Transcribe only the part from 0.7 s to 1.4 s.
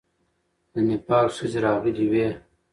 د نېپال